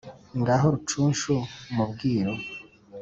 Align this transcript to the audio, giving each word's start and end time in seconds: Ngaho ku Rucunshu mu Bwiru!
Ngaho 0.39 0.67
ku 0.69 0.73
Rucunshu 0.79 1.33
mu 1.75 1.83
Bwiru! 1.89 2.33